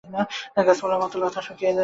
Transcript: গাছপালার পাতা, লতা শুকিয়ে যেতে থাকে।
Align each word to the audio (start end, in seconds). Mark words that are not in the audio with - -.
গাছপালার 0.59 0.99
পাতা, 1.01 1.15
লতা 1.19 1.41
শুকিয়ে 1.41 1.67
যেতে 1.67 1.77
থাকে। 1.77 1.79